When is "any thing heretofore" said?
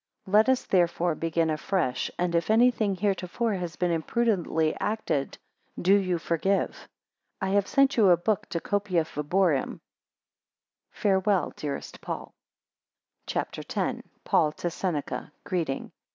2.49-3.53